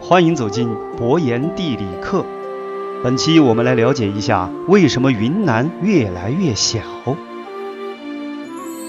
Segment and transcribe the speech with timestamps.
[0.00, 2.24] 欢迎走进博言地理课。
[3.04, 6.80] 本期我们来了解一下为什么云南越来越小。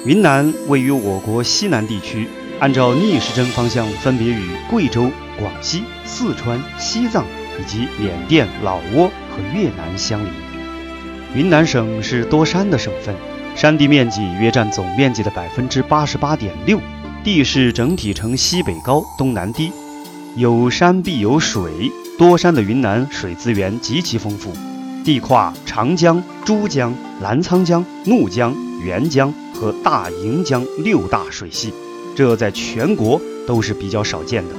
[0.07, 2.27] 云南位于我国西南地区，
[2.59, 7.23] 按照逆时针方向分别与贵州、广西、四川、西藏
[7.59, 10.31] 以及缅甸、老挝和越南相邻。
[11.35, 13.13] 云南省是多山的省份，
[13.57, 16.79] 山地面积约占总面积的百分之八十八点六，
[17.23, 19.71] 地势整体呈西北高、东南低，
[20.35, 24.53] 有山必有水，多山的云南水资源极其丰富，
[25.03, 28.53] 地跨长江、珠江、澜沧江、怒江、
[28.83, 31.73] 沅江和大盈江六大水系，
[32.15, 34.53] 这在全国都是比较少见的。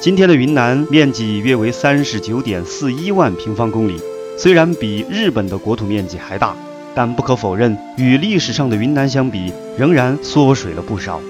[0.00, 4.00] 今天的云南面积约为三十九点四一万平方公里。
[4.38, 6.56] 虽然比日本的国土面积还大，
[6.94, 11.20] 但不可否认，与历史上的云南相比，仍然缩水了不少。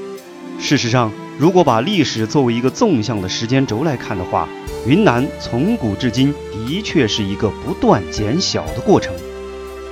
[0.58, 4.48] 事实上，如果把历史作为一个纵向的时间轴来看的话，
[4.86, 9.14] 云南从古至今的确是一个不断减小的过程。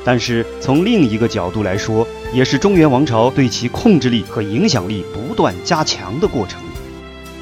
[0.04, 6.60] 但是从另一个角度来说，也是中原王朝对其控制力和影响力不断加强的过程。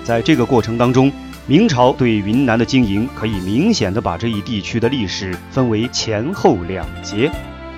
[0.02, 1.12] 在这个过程当中，
[1.46, 7.30] 明朝对云南的经营，可以明显的把这一地区的历史分为前后两节，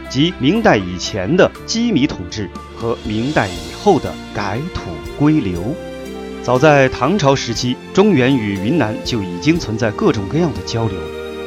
[0.09, 5.75] 即明代以前的羁縻统治和明代以后的改土归流。
[6.43, 10.99] 早在唐朝时期，中原与云南就已经存在各种各样的交流。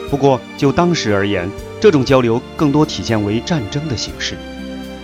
[0.09, 4.37] 不过就当时而言，这种交流更多体现为战争的形式。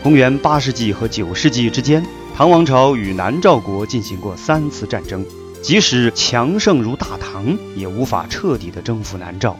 [0.04, 5.26] 公元八世纪和九世纪之间，唐王朝与南诏国进行过三次战争。
[5.64, 9.58] 即使强盛如大唐，也无法彻底的征服南诏。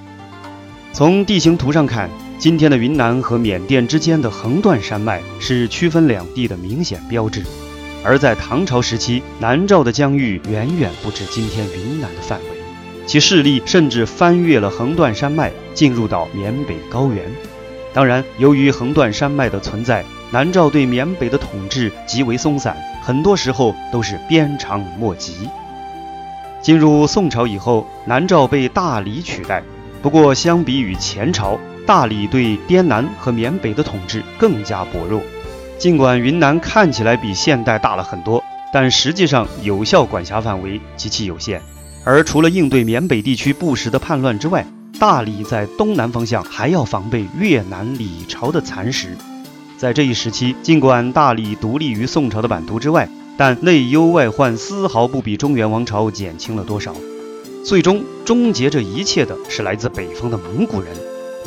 [0.94, 7.42] 从地形图上看，今天的云南和缅甸之间的横断山脉是区分两地的明显标志。
[8.04, 12.46] 而在唐朝时期，南诏的疆域远远不止今天云南的范围，
[13.08, 17.26] 其势力甚至翻越了横断山脉，进入到缅北高原。
[17.92, 25.50] 当然，由于横断山脉的存在，南诏对缅北的统治极为松散，很多时候都是鞭长莫及。
[26.62, 29.64] 进入宋朝以后，南诏被大理取代。
[30.04, 35.22] 不过，相比于前朝，大理对滇南和缅北的统治更加薄弱。
[35.80, 38.44] 尽管云南看起来比现代大了很多，
[38.74, 41.62] 但实际上有效管辖范围极其有限。
[42.04, 44.68] 而除了应对缅北地区不时的叛乱之外，
[45.00, 49.16] 大理在东南方向还要防备越南李朝的蚕食。
[49.78, 53.08] 在这一时期，尽管大理独立于宋朝的版图之外。
[53.40, 56.96] 但内忧外患丝毫不比中原王朝减轻了多少。
[57.64, 60.92] 最终终结这一切的是来自北方的蒙古人。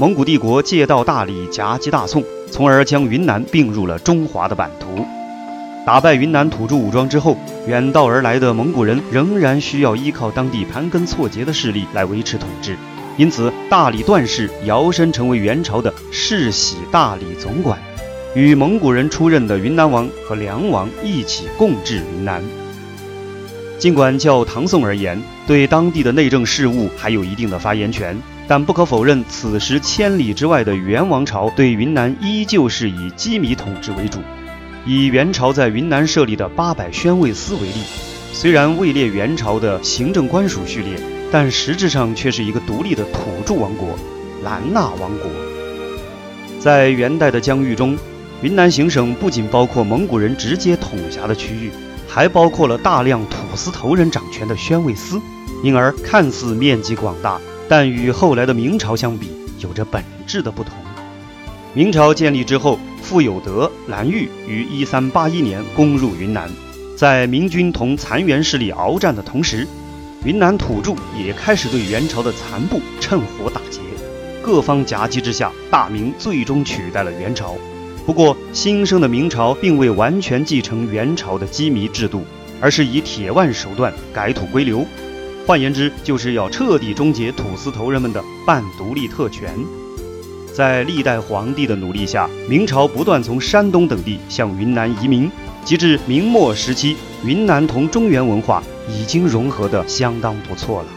[0.01, 5.05] 蒙古帝国借道大理夹击大宋，从而将云南并入了中华的版图。
[5.85, 12.79] 打败云南土著武装之后，远道而来的蒙古人仍然需要依靠当地盘根错节的势力来维持统治。
[13.19, 17.79] 因此，大理段氏摇身成为元朝的世袭大理总管。
[18.35, 22.43] 与蒙古人出任的云南王和梁王一起共治云南。
[23.79, 28.17] 尽管较唐宋而言，对当地的内政事务还有一定的发言权，
[28.51, 34.19] 但不可否认，此时千里之外的元王朝对云南依旧是以羁縻统治为主。
[34.85, 37.81] 以元朝在云南设立的八百宣慰司为例，
[38.33, 41.01] 虽然位列元朝的行政官署序列，
[41.31, 43.97] 但实质上却是一个独立的土著王国——
[44.43, 45.31] 兰纳王国。
[46.59, 47.97] 在元代的疆域中。
[48.43, 51.71] 云南行省不仅包括蒙古人直接统辖的区域，
[52.09, 55.21] 还包括了大量土司头人掌权的宣慰司，
[55.63, 57.39] 因而看似面积广大，
[57.71, 59.29] 但与后来的明朝相比，
[59.61, 60.75] 有着本质的不同。
[61.73, 66.51] 明朝建立之后，傅有德、蓝玉于1381年攻入云南，
[66.97, 69.65] 在明军同残元势力鏖战的同时，
[70.25, 73.79] 云南土著也开始对元朝的残部趁火打劫，
[74.43, 77.55] 各方夹击之下，大明最终取代了元朝。
[78.05, 82.25] 不过，新生的明朝并未完全继承元朝的羁縻制度，
[82.61, 84.85] 而是以铁腕手段改土归流。
[85.51, 89.53] 换言之，就是要彻底终结土司头人们的半独立特权。
[90.55, 95.29] 在历代皇帝的努力下，明朝不断从山东等地向云南移民，
[95.65, 100.89] 及至明末时期，云南同中原文化已经融合得相当不错了。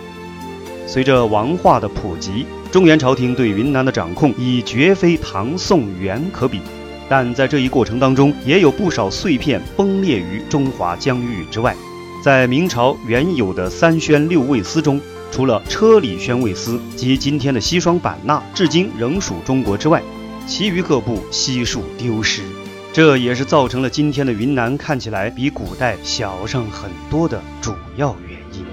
[0.85, 6.61] 随着王化的普及，中原朝廷对云南的掌控已绝非唐宋元可比。
[7.09, 11.75] 但在这一过程当中，也有不少碎片崩裂于中华疆域之外。
[12.23, 14.97] 在明朝原有的三宣六卫司中，
[15.29, 20.01] 除了车里宣慰司及今天的西双版纳至今仍属中国之外，
[20.47, 22.41] 其余各部悉数丢失。
[22.93, 28.65] 这也是造成了今天的云南看起来比古代小上很多的主要原因。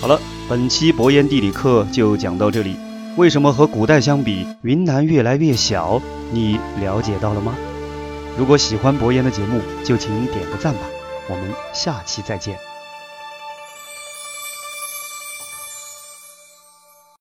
[0.00, 2.74] 好了，本期博言地理课就讲到这里。
[3.16, 6.02] 为什么和古代相比，云南越来越小？
[6.32, 7.54] 你了解到了吗？
[8.36, 10.80] 如果喜欢博言的节目，就请点个赞吧。
[11.30, 12.69] 我们下期再见。